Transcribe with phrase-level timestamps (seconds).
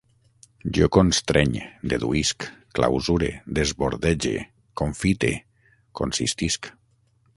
[0.77, 1.51] Jo constreny,
[1.91, 2.47] deduïsc,
[2.79, 4.33] clausure, desbordege,
[4.83, 5.31] confite,
[6.01, 6.73] consistisc